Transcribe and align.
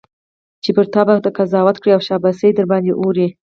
چي 0.63 0.69
پر 0.75 0.85
تا 0.93 1.01
به 1.07 1.13
قضاوت 1.37 1.77
کړي 1.81 1.91
او 1.93 2.01
شاباس 2.07 2.37
درباندي 2.57 2.91
اوري 3.01 3.27